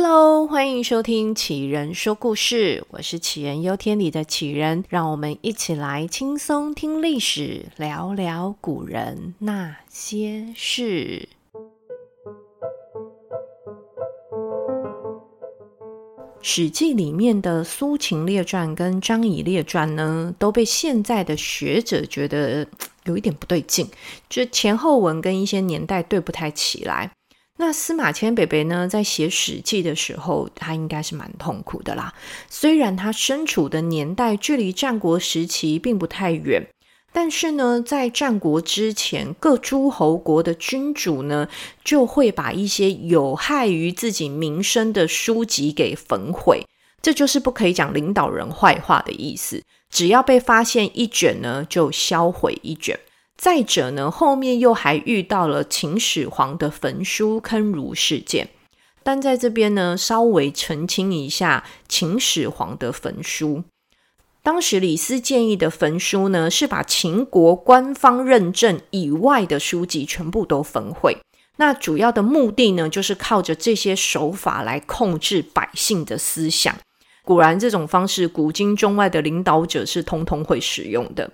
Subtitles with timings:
[0.00, 11.28] Hello，欢迎收听杞人说故事，我是杞人忧天里的杞人，让我们一起来轻松听历史，聊聊古人那些事。
[16.40, 22.64] 《史记》里面的苏秦列传跟张仪列传呢，都被现在的学者觉得
[23.02, 23.88] 有一点不对劲，
[24.30, 27.10] 就前后文跟一些年代对不太起来。
[27.60, 32.14] 那司马迁北北呢，在写《史记》的时候，他应该是蛮痛苦的啦。
[32.48, 36.68] 虽然他身处的年代距离战国时期并不太远，
[37.12, 41.48] 但是呢，在战国之前，各诸侯国的君主呢，
[41.82, 46.64] 就会把一些有害于自己名声的书籍给焚毁。
[47.02, 49.64] 这就是不可以讲领导人坏话的意思。
[49.90, 52.96] 只要被发现一卷呢，就销毁一卷。
[53.38, 58.48] 再者呢，后面又还遇到了秦始皇的焚书坑儒事件，
[59.04, 63.62] 但在这边呢，稍微澄清一下秦始皇的焚书。
[64.42, 71.16] 当时李斯建议的焚书呢，是把秦国官方认证以外的书籍全部都焚毁。
[71.58, 76.76] 那主要的目的呢，就是靠着这些手法来控制百姓的思想。
[77.22, 81.30] 果然，这种方式古今中外的领导者是通通会使用的。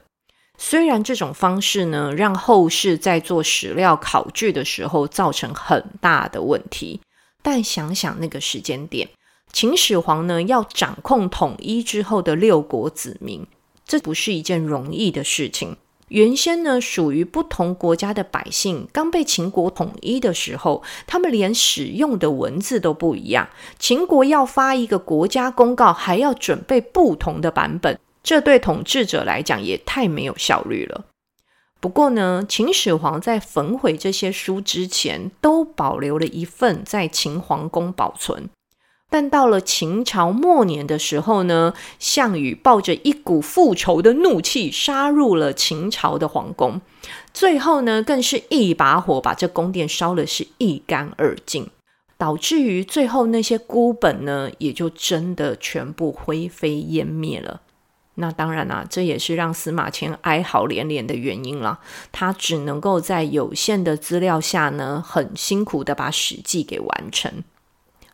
[0.57, 7.01] 虽然这种方式呢，让后世在做史料考据的时候造成很大的问题，
[7.43, 9.09] 但想想那个时间点，
[9.53, 13.47] 秦始皇呢要掌控统一之后的六国子民，
[13.85, 15.77] 这不是一件容易的事情。
[16.09, 23.49] 原先呢，属于不同国家的百姓刚被秦国统一的时候，他们连使用的文字都不一样。
[23.79, 27.99] 秦国要发一个国家公告，还要准备不同的版本。
[28.25, 31.05] 这对统治者来讲也太没有效率了。
[31.79, 38.49] 不过呢，秦始皇在焚毁这些书之前，都保留了一份在秦皇宫保存。
[39.11, 46.81] 但到了秦朝末年的时候呢，项羽抱着一股复仇的怒气，杀入了秦朝的皇宫，
[47.35, 51.69] 最后呢，更是一把火把这宫殿烧了是一干二净，
[52.17, 57.61] 导致于最后那些孤本呢，也就真的全部灰飞烟灭了。
[58.17, 61.81] 那当然啦，这也是让司马迁哀嚎连连的原因了。
[62.13, 67.43] 他只能够在有限的资料下呢，很辛苦的把《史记》给完成。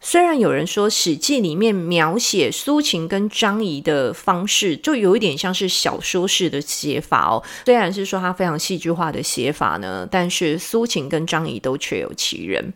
[0.00, 7.42] 虽然有人说《史记》里面描写苏秦跟张仪的方式，就有一点像是小说式的写法哦。
[7.66, 12.72] 虽然是说他非常戏剧化的写法呢，但是苏秦跟张仪都确有其人。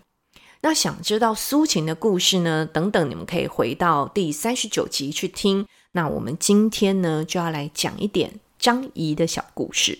[0.61, 2.69] 那想知道苏秦的故事呢？
[2.71, 5.67] 等等，你们可以回到第三十九集去听。
[5.97, 9.97] 那我们今天呢，就要来讲一点张仪的小故事。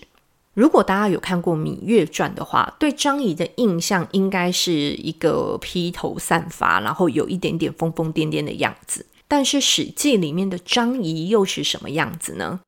[0.53, 9.05] 如果大家有看过《芈月传》的话，对张仪的印象应该是一个披头散发，然后有一点点疯疯癫癫的样子。
[9.29, 12.59] 但是《史记》里面的张仪又是什么样子呢？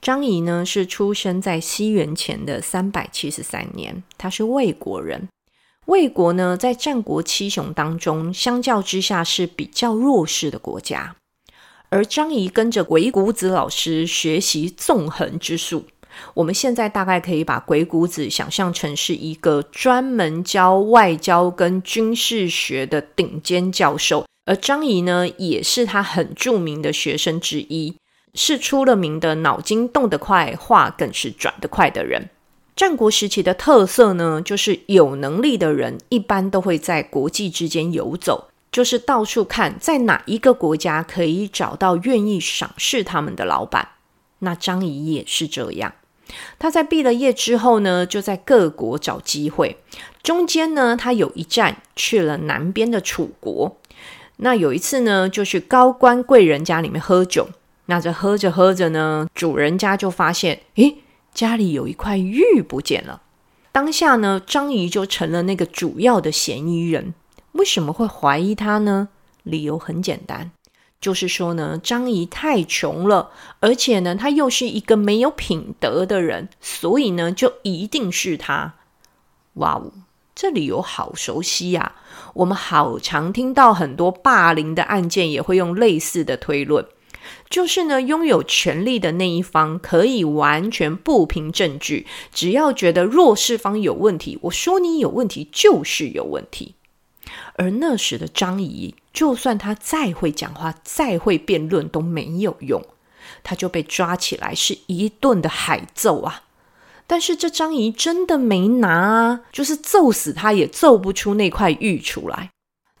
[0.00, 5.28] 张仪呢，是出生在西元前的三百七十三年，他是魏国人。
[5.86, 11.16] 魏国呢，在战国七雄当中，相较之下是比较弱势的国家。
[11.94, 15.84] 而张仪跟着鬼谷子老师学习纵横之术。
[16.34, 27.94] 我们现在大概可以把鬼谷子想象成是一个专门教外交跟军事学的顶尖教授，而张仪呢，也是他很著名的学生之一，
[28.34, 32.28] 是出了名的脑筋动得快，话更是转得快的人。
[32.74, 38.48] 战国时期的特色呢，就是有能力的人一般都会在国际之间游走。
[38.74, 43.90] 就是到处看，在哪一个国家可以找到愿意赏识他们的老板。
[44.40, 45.92] 那张仪也是这样。
[46.58, 49.76] 他在毕了业之后呢，就在各国找机会。
[50.24, 53.76] 中间呢，他有一站去了南边的楚国。
[54.38, 57.50] 那有一次呢，就去高官贵人家里面喝酒。
[57.86, 60.96] 那这喝着喝着呢，主人家就发现，诶，
[61.32, 63.22] 家里有一块玉不见了。
[63.70, 67.14] 当下呢，张仪就成了那个主要的嫌疑人。
[67.54, 69.08] 为什么会怀疑他呢？
[69.42, 70.50] 理由很简单，
[71.00, 73.30] 就是说呢，张仪太穷了，
[73.60, 78.74] 而且呢，他又是一个没有品德的人，所以呢，就一定是他。
[79.54, 79.92] 哇哦，
[80.34, 81.94] 这理由好熟悉呀！
[82.34, 86.84] 我们好常听到很多霸凌的案件，也会用类似的推论，
[87.48, 96.74] 就是呢，拥有权力的那一方可以完全不凭证据，只要觉得弱势方有问题，我说你有问题就是有问题。
[97.54, 102.82] 而那时的张仪，就算他再会讲话、再会辩论都没有用，
[103.42, 106.42] 他就被抓起来是一顿的海揍啊！
[107.06, 112.50] 但是这张仪真的没拿啊，就是揍死他也揍不出那块玉出来。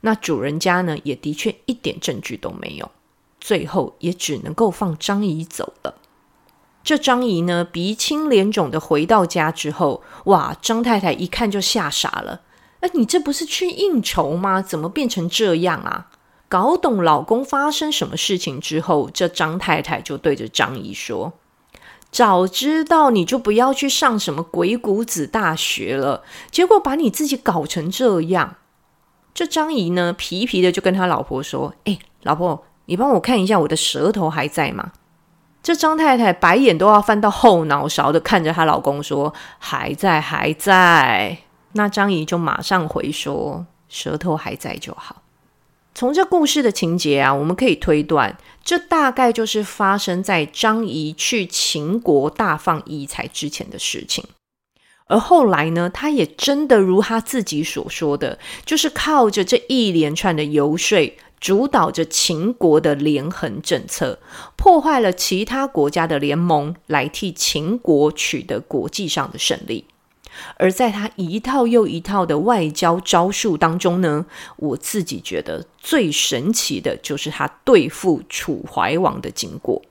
[0.02, 2.90] 那主人家呢，也的确一点证据都没有，
[3.40, 5.94] 最后也只能够放张仪走了。
[6.82, 12.42] 这张仪呢，鼻青脸肿的回到家之后，哇，张太太一看就吓傻了。
[12.84, 14.60] 哎，你这不是去应酬吗？
[14.60, 16.08] 怎么变成这样啊？
[16.50, 21.32] 搞懂老公发生什么事情之后，这张太太就对着张姨说
[22.12, 28.56] ：“早知道你就不要去上什么鬼谷子大学了，结果把你自己搞成这样。”
[29.32, 34.92] 这张姨呢，皮皮的就跟他老婆说：“哎，老婆，你帮我看一下我的舌头还在吗？”
[35.62, 41.38] 这张太太白眼都要翻到后脑勺的看着她老公说：“还在，还在。”
[41.74, 45.22] 那张仪就马上回说：“舌头还在就好。”
[45.94, 54.24] 从这故事的情节啊，我们可以推断，这大概就是发生在张仪去秦国大放异彩之前的事情。
[55.06, 61.14] 而后来呢，他也真的如他自己所说的，就是靠着这一连串的游说。
[61.40, 64.18] 主导着秦国的连横政策，
[64.56, 69.84] 破坏了其他国家的联盟，来替秦国取得国际上的胜利。
[70.56, 74.26] 而在他一套又一套的外交招数当中呢，
[74.56, 79.82] 我自己觉得最神奇的就是他对付楚怀王的经过。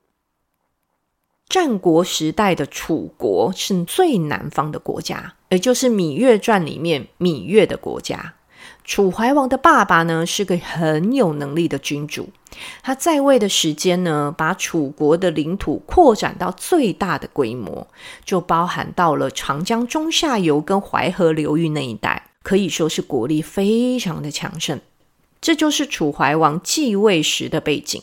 [1.50, 8.34] 战国时代的楚国是最南方的国家，也就是《芈月传》里面芈月的国家。
[8.84, 12.30] 楚怀王的爸爸呢，是个很有能力的君主。
[12.82, 17.88] 他在位的时间呢，把楚国的领土扩展到最大的规模，
[18.24, 24.80] 就包含到了长江中下游跟淮河流域那一带，可以说是国力非常的强盛。
[25.42, 28.02] 这就是楚怀王继位时的背景。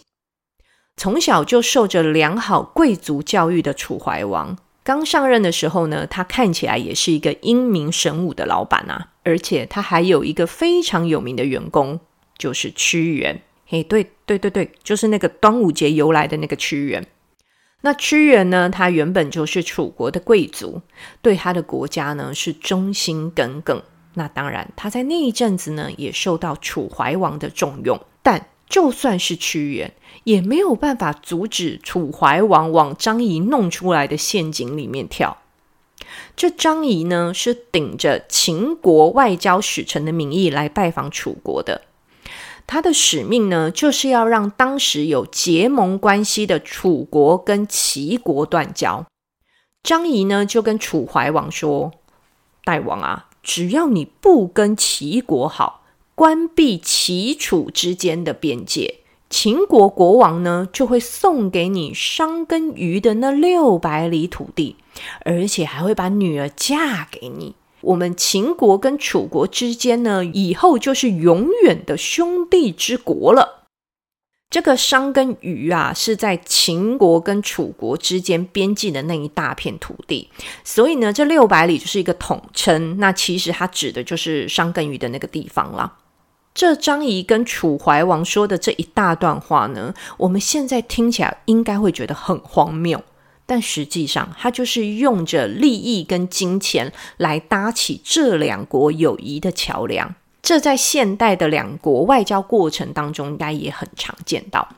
[0.97, 4.59] 从小就受着良好贵族教育的楚怀王。
[4.83, 12.01] 刚上任的时候呢，他看起来也是一个英明神武的老板啊，而且他还有一个非常有名的员工，
[12.37, 13.41] 就是屈原。
[13.67, 17.05] 嘿，对对对对，就是那个端午节由来的那个屈原。
[17.81, 20.83] 那屈原呢，他原本就是楚国的贵族，
[21.21, 23.83] 对他的国家呢是忠心耿耿。
[24.15, 28.47] 那当然，他在那一阵子呢也受到楚怀王的重用，但。
[28.69, 29.93] 就算是屈原，
[30.23, 35.39] 也没有办法阻止楚怀王往张仪弄出来的陷阱里面跳。
[36.37, 41.83] 这张仪呢，是顶着秦国外交使臣的名义来拜访楚国的。
[42.71, 49.05] 他的使命呢，就是要让当时有结盟关系的楚国跟齐国断交。
[49.83, 51.91] 张仪呢，就跟楚怀王说
[52.63, 55.83] ：“大王啊，只要你不跟齐国好。”
[56.15, 64.77] 关闭齐楚之间的边界，秦国国王呢就会送给你商跟虞的那六百里土地，
[65.25, 67.57] 而且还会把女儿嫁给你。
[67.83, 73.67] 我们秦国跟楚国之间呢，以后就是永远的兄弟之国了。
[74.51, 80.29] 这个商跟虞啊，是在秦国跟楚国之间边境的那一大片土地，
[80.65, 82.99] 所以呢，这六百里就是一个统称。
[82.99, 85.99] 那其实它指的就是商跟虞的那个地方了。
[86.53, 93.01] 这张仪跟楚怀王说的这一大段话呢，我们现在听起来应该会觉得很荒谬，
[93.51, 100.15] 但实际上他就是用着利益跟金钱来搭起这两国友谊的桥梁。
[100.41, 104.69] 这在现代的两国外交过程当中，应该也很常见到。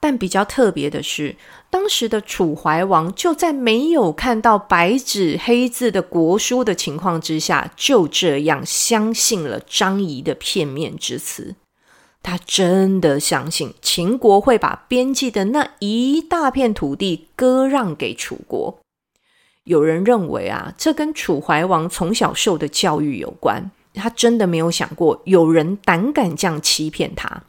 [0.00, 1.36] 但比较特别的是，
[1.70, 11.54] 当时的楚怀王就在没有看到白纸黑字的国书的情况之下，就这样相信了张仪的片面之词。
[12.24, 18.80] 他真的相信秦国会把边际的那一大片土地割让给楚国。
[19.64, 23.70] 有人认为啊，这跟楚怀王从小受的教育有关。
[23.92, 27.44] 他真的没有想过有人胆敢这样欺骗他。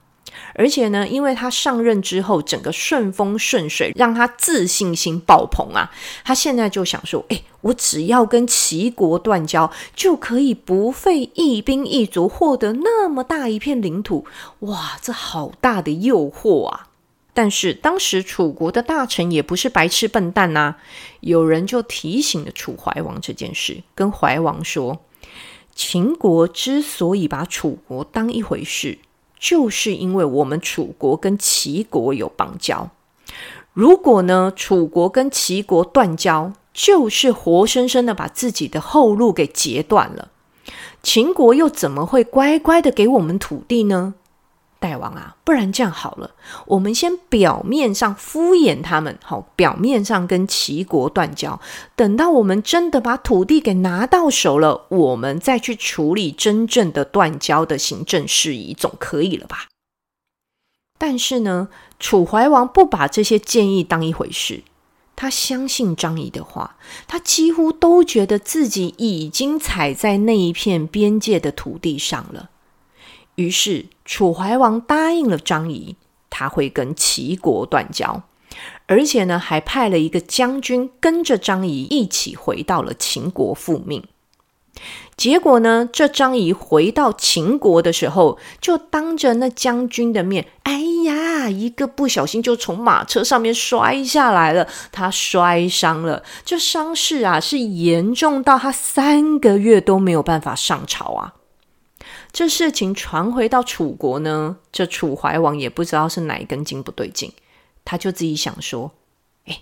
[0.58, 5.92] 而且呢，因为他上任之后整个顺风顺水，让他自信心爆棚啊！
[6.24, 14.26] 他现在就想说：“哎，我只要跟齐国断交，就可以不费一兵一卒获得那么大一片领土。
[14.60, 16.88] 哇，这好大的诱惑啊！”
[17.36, 20.78] 但是当时楚国的大臣也不是白痴笨蛋呐、
[21.20, 25.02] 有人就提醒了楚怀王这件事，跟怀王说
[25.76, 29.00] ：“秦国之所以把楚国当一回事。”
[29.39, 32.89] 就是因为我们楚国跟齐国有邦交，
[33.74, 40.30] 如果呢，楚国跟齐国断交，就是活生生的把自己的后路给截断了。
[41.04, 44.15] 秦国又怎么会乖乖的给我们土地呢？
[44.86, 46.30] 大王啊，不然这样好了，
[46.68, 51.60] 我们先表面上敷衍他们，好，表面上跟齐国断交，
[51.96, 59.65] 等到我们真的把土地给拿到手了，我们再去处理真正的断交的行政事宜，总可以了吧？
[61.00, 64.62] 但是呢，楚怀王不把这些建议当一回事，
[65.15, 66.77] 他相信张仪的话，
[67.08, 72.51] 他几乎都觉得自己已经踩在那一片边界的土地上了。
[73.36, 75.96] 于是，楚怀王答应了张仪，
[76.30, 78.24] 他会跟齐国断交，
[78.88, 84.04] 而且呢，还派了一个将军跟着张仪一起回到了秦国复命。
[85.15, 101.34] 结果呢，这张仪回到秦国的时候，就当着那将军的面，哎呀，一个不小心就从马车上面摔下来了，他摔伤了，这伤势啊是严重到他三个月都没有办法上朝啊。
[102.36, 107.32] 这事情传回到楚国呢，这楚怀王也不知道是哪一根筋不对劲，
[107.86, 108.92] 他就自己想说
[109.48, 109.62] ：“哎，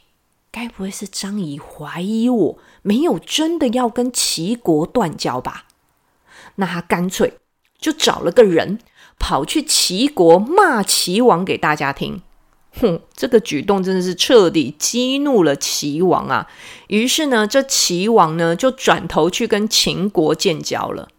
[0.51, 5.65] 该不会是张仪怀疑我没有真的要跟齐国断交吧？
[6.55, 7.35] 那他干脆
[7.77, 8.79] 就找了个人
[9.19, 12.23] 跑去齐国骂齐王给大家听。
[12.81, 16.49] 哼，这个举动真的是彻底激怒了齐王啊！
[16.87, 21.09] 于是呢，这齐王呢就转头去跟秦国建交了。”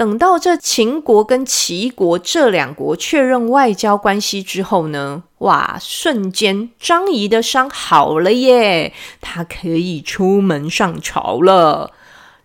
[0.00, 11.92] 等到这秦国跟齐国这两国确认外交关系之后呢，哇，瞬间张仪的伤好了耶，他可以出门上朝了。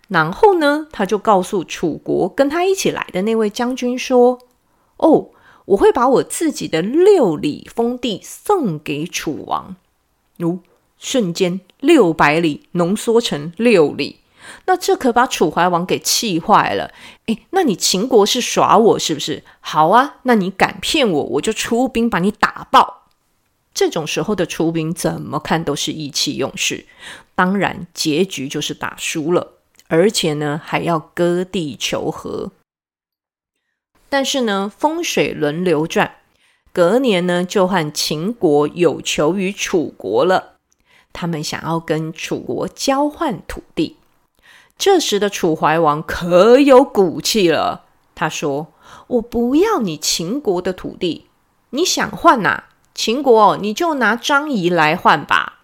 [0.08, 4.38] 然后呢，他就告诉楚国跟他一起来的那位将军说
[4.98, 5.30] ：“哦，
[5.64, 9.76] 我会把我自己的六里封地送给楚王。”
[10.36, 10.58] 如，
[10.98, 14.16] 瞬间六百里浓缩成六里。
[14.66, 16.92] 那这可把楚怀王给气坏了。
[17.26, 19.42] 诶，那你秦国是耍我是不是？
[19.60, 23.08] 好啊，那你敢骗我，我就出兵把你打爆。
[23.74, 26.86] 这种时候的出兵怎么看都是意气用事，
[27.34, 32.52] 当然结局就是打输了，而且呢还要割地求和。
[34.08, 36.16] 但是呢风水轮流转，
[36.72, 40.54] 隔年呢就和秦国有求于楚国了，
[41.12, 43.96] 他们想要跟楚国交换土地。
[44.78, 47.86] 这时的楚怀王可有骨气了。
[48.14, 48.72] 他说
[49.08, 51.26] ：“我不要你秦国的土地，
[51.70, 52.64] 你想换呐？
[52.94, 55.60] 秦国你就拿张仪来换吧。”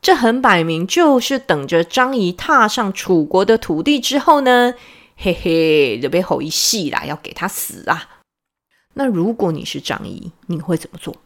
[0.00, 4.74] 这很摆明就是等着张仪踏上楚国的土地之后呢，
[5.16, 8.20] 嘿嘿，就被吼一戏啦，要给他死啊！
[8.94, 11.16] 那如果你是张仪，你会怎么做？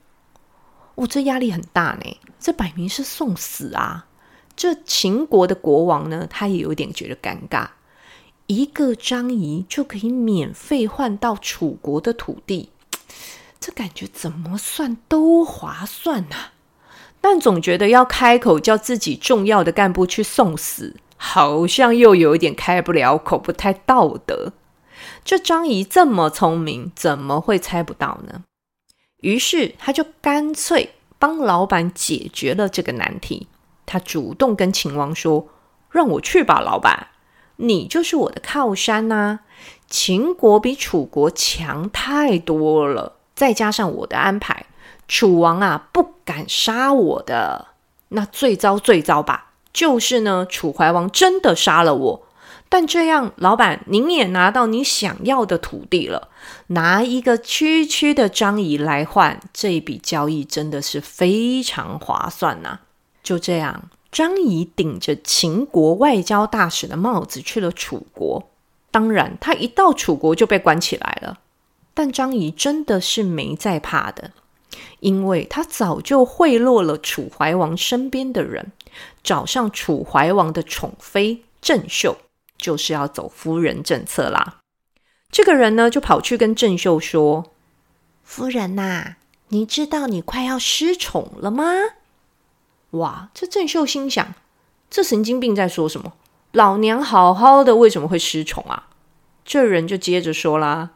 [0.94, 4.06] 我、哦、这压力很大呢，这摆明是送死啊！
[4.54, 7.68] 这秦国的国王呢，他也有点觉得尴尬。
[8.46, 12.70] 一个张仪就可以免费换到楚国的土地，
[13.58, 16.52] 这感觉怎么算都划算呐、啊。
[17.20, 24.52] 但总觉得要开口叫自己重要的干部去送死，好像又有一点开不了口，不太道德。
[25.24, 28.42] 这张仪这么聪明，怎么会猜不到呢？
[29.18, 33.46] 于是他就干脆帮老板解决了这个难题。
[33.86, 35.48] 他主动跟秦王说
[35.90, 37.08] ：“让我去吧，老板，
[37.56, 39.40] 你就是我的靠山呐、
[39.88, 44.66] 秦国比楚国强太多了，再加上我的安排，
[45.06, 47.68] 楚王啊不敢杀我的。
[48.08, 52.26] 那最糟最糟吧，就是呢，楚怀王真的杀了我。
[52.68, 56.28] 但这样，老板您也拿到你想要的土地了，
[56.68, 62.80] 拿一个区区的张仪来换，这笔交易真的是非常划算呐、”
[63.22, 68.48] 就这样，张仪顶着秦国外交大使的帽子去了楚国。
[68.90, 71.38] 当然，他一到楚国就被关起来了。
[71.94, 74.32] 但张仪真的是没在怕的，
[75.00, 78.72] 因为他早就贿赂了楚怀王身边的人，
[79.22, 82.16] 找上楚怀王的宠妃郑袖，
[82.56, 84.58] 就是要走夫人政策啦。
[85.30, 87.52] 这个人呢，就跑去跟郑袖说
[88.24, 89.16] ：“夫人呐、
[89.48, 91.64] 你知道你快要失宠了吗？”
[92.92, 93.28] 哇！
[93.34, 94.34] 这郑秀心想：
[94.90, 96.12] 这神经病在说什么？
[96.52, 98.88] 老娘好好的，为什么会失宠啊？
[99.44, 100.90] 这人就接着说啦：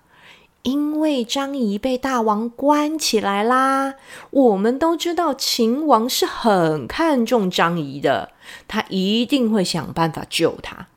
[0.63, 3.95] 因为张仪被大王关起来啦。
[4.31, 8.31] 我们都知道秦王是很看重张仪的，
[8.69, 10.89] 他一定会想办法救他。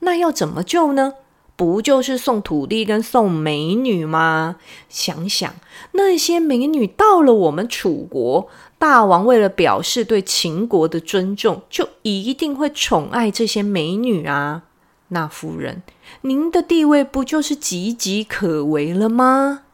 [0.00, 1.14] 那要怎么救呢？
[1.54, 4.56] 不就是送土地跟送美女吗？
[4.88, 5.54] 想想
[5.92, 8.48] 那些美女到了我们楚国，
[8.80, 14.62] 大王为了表示对秦国的尊重，就一定会宠爱这些美女啊。
[15.08, 15.82] 那夫人，
[16.22, 19.64] 您的地位不就是岌岌可危了吗？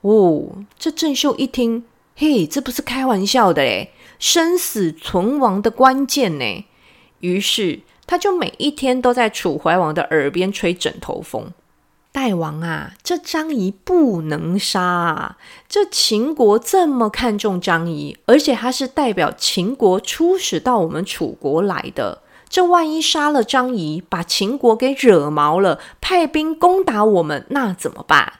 [0.00, 1.84] 哦，这郑袖一听，
[2.16, 6.64] 嘿，这不是开玩笑的诶，生死存亡的关键呢。
[7.20, 11.52] 于是他就每一天都在楚怀王的耳边吹枕头风。
[12.10, 15.36] 大王啊，这张仪不能杀啊！
[15.68, 22.22] 这秦国这么看重张仪，而且他是代表秦国出使到我们楚国来的。
[22.48, 28.32] 这万一杀了张仪，把秦国给惹毛了，派兵攻打我们，那怎么办？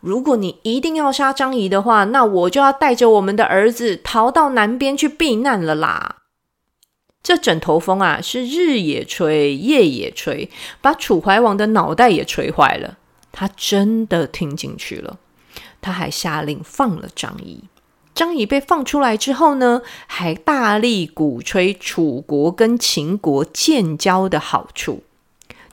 [0.00, 6.16] 如果你一定要杀张仪的话，那我就要带着我们的儿子逃到南边去避难了啦。
[7.26, 10.48] 这枕头风啊，是日也吹，夜也吹，
[10.80, 12.98] 把楚怀王的脑袋也吹坏了。
[13.32, 15.18] 他真的听进去了，
[15.80, 17.64] 他还下令放了张仪。
[18.14, 25.02] 张仪被放出来之后呢，还大力鼓吹楚国跟秦国建交的好处。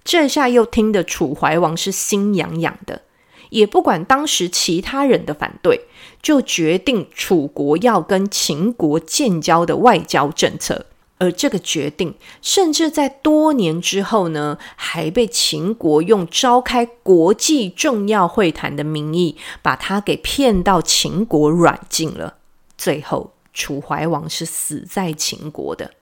[0.04, 3.04] 这下又听得楚怀王是心痒痒的，
[3.52, 5.82] 也不管当时其他人的反对，
[6.24, 10.88] 就决定楚国要跟秦国建交的外交政策。
[11.20, 22.38] 而这个决定，甚至在多年之后呢，还被秦国用召开国际重要会谈的名义，把他给骗到秦国软禁了。
[22.78, 25.94] 最后，楚怀王是死在秦国的。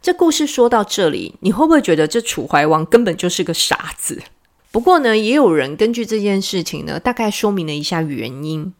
[0.00, 4.22] 这故事说到这里，你会不会觉得这楚怀王根本就是个傻子？
[4.70, 8.72] 不过呢，也有人根据这件事情呢，大概说明了一下原因。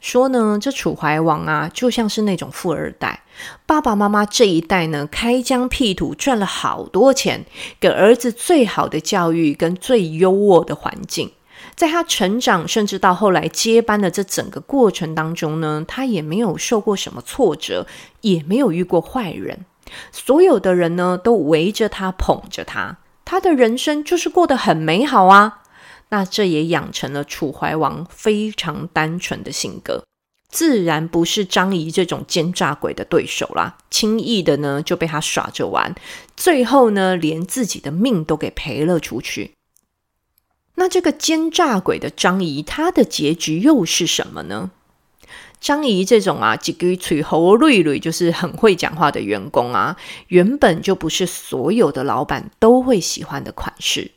[0.00, 3.22] 说呢，这楚怀王啊，就像是那种富二代，
[3.66, 7.44] 爸爸妈妈这一代呢，开疆辟土赚了好多钱，
[7.80, 11.32] 给儿子最好的教育跟最优渥的环境，
[11.74, 17.86] 在他成长甚至到后来接班的这整个过程当中呢，他也没有受过什么挫折，
[18.20, 19.64] 也没有遇过坏人，
[20.12, 25.62] 所有的人呢都围着他捧着他，他的人生就是过得很美好啊。
[26.08, 30.04] 那这也养成了楚怀王非常单纯的性格，
[30.48, 33.78] 自然不是张仪这种奸诈鬼的对手啦。
[33.90, 35.94] 轻易的呢就被他耍着玩，
[36.36, 39.52] 最后呢连自己的命都给赔了出去。
[40.76, 44.70] 那这个奸诈鬼的张仪，他的结局又是什么呢？
[45.58, 49.96] 张仪这种啊，几个嘴猴瑞瑞，就是很会讲话的员工啊，
[50.28, 54.12] 原本就不是所有的老板都会喜欢的款式。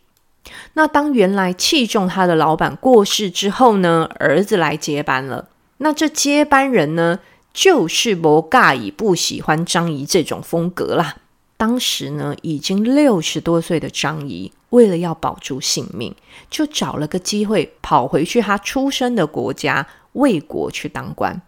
[0.73, 5.49] 那当原来器重他的老板过世之后呢，儿子来接班了。
[5.77, 7.19] 那这接班人呢，
[7.53, 11.15] 就是不尬意不喜欢张仪这种风格啦。
[11.57, 16.15] 当时呢，已经六十多岁的张仪，为了要保住性命，
[16.49, 21.41] 就找了个机会跑回去他出生的国家魏国去当官，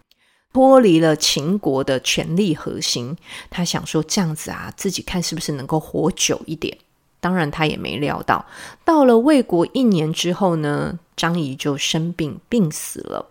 [0.51, 3.15] 脱离了秦国的权力核心。
[3.49, 6.77] 他想说这样子啊，自己看是不是能够活久一点。
[7.21, 8.45] 当然，他也没料到，
[8.83, 13.29] 到了魏国一年之后呢，张仪就生病病死了。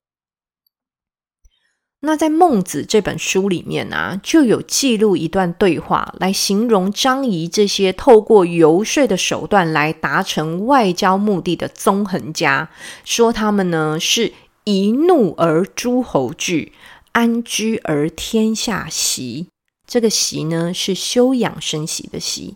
[2.03, 12.71] 那在《孟子》这本书里面啊，就有记录一段对话，来形容张仪这些透过游说的手段来达成外交目的的纵横家，
[13.05, 14.33] 说他们呢是
[14.65, 16.73] 一怒而诸侯惧，
[17.13, 19.49] 安居而天下息。
[19.87, 22.55] 这个息呢是休养生息的息。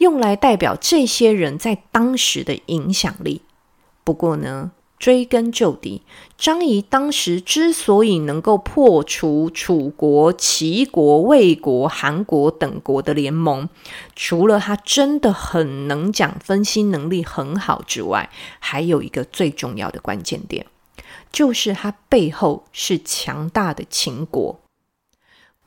[0.00, 3.42] 用来代表这些人在当时的影响力。
[4.02, 6.00] 不过呢，追根究底，
[6.38, 13.68] 张仪当时之所以能够破除楚国、齐国、魏国、韩国等国的联盟，
[14.16, 20.66] 除了他真的很能讲、分析能力很好之外，还有一个最重要的关键点，
[21.30, 24.60] 就是他背后是强大的秦国。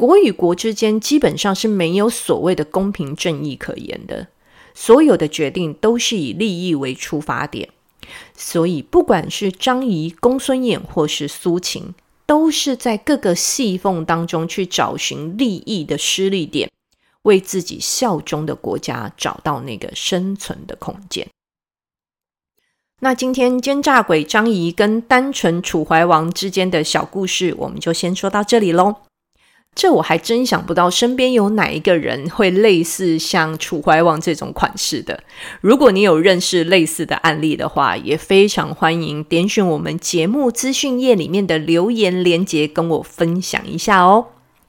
[0.03, 4.27] 国与国之间基本上是没有所谓的公平正义可言的，
[4.73, 7.69] 所有的决定都是以利益为出发点，
[8.35, 16.69] 所以不管是张仪、公孙衍或是苏秦，都是在各个细缝当中去找寻利益的施力点，
[17.21, 21.29] 为自己效忠的国家找到那个生存的空间。
[22.99, 28.97] 那今天奸诈鬼张仪跟单纯楚怀王之间的小故事，我们就先说到这里喽。
[29.75, 35.23] 这我还真想不到，身边有哪一个人会类似像楚怀王这种款式的。
[35.61, 44.27] 如果你有认识类似的案例的话，也非常欢迎点选我们节目资讯页里面的留言连接，跟我分享一下哦。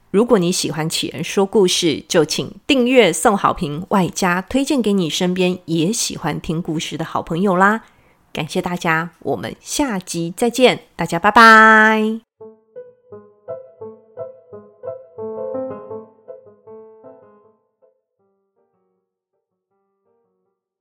[0.09, 7.83] 如果你喜欢杞人说故事，就请订阅、送好评，外加推荐给你身边也喜欢听故事的好朋友啦。
[8.33, 12.24] 感谢大家，我们下集再见，大家拜拜。